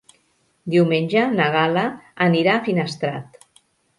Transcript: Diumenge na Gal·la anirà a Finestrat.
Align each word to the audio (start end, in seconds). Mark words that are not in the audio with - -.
Diumenge 0.75 1.25
na 1.33 1.49
Gal·la 1.57 1.85
anirà 2.27 2.57
a 2.61 2.65
Finestrat. 2.71 3.39